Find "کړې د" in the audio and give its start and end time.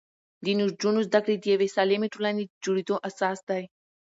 1.23-1.45